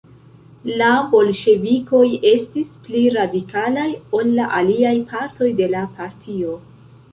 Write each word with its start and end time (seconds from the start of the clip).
La 0.79 0.85
bolŝevikoj 1.11 2.01
estis 2.31 2.71
pli 2.87 3.05
radikalaj 3.19 3.87
ol 4.21 4.33
la 4.41 4.49
aliaj 4.63 4.97
partoj 5.15 5.53
de 5.63 5.71
la 5.77 5.87
partio. 6.01 6.61